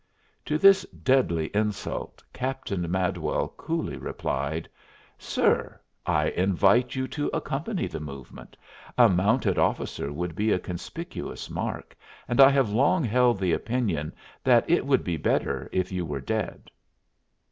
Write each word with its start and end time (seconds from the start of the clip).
To 0.45 0.57
this 0.57 0.81
deadly 0.85 1.51
insult 1.55 2.23
Captain 2.33 2.89
Madwell 2.89 3.49
coolly 3.49 3.97
replied: 3.97 4.67
"Sir, 5.19 5.79
I 6.07 6.29
invite 6.29 6.95
you 6.95 7.07
to 7.09 7.29
accompany 7.35 7.85
the 7.85 7.99
movement. 7.99 8.57
A 8.97 9.07
mounted 9.07 9.59
officer 9.59 10.11
would 10.11 10.33
be 10.35 10.51
a 10.51 10.57
conspicuous 10.57 11.51
mark, 11.51 11.95
and 12.27 12.41
I 12.41 12.49
have 12.49 12.71
long 12.71 13.03
held 13.03 13.37
the 13.37 13.53
opinion 13.53 14.11
that 14.43 14.67
it 14.67 14.87
would 14.87 15.03
be 15.03 15.17
better 15.17 15.69
if 15.71 15.91
you 15.91 16.03
were 16.03 16.19
dead." 16.21 16.71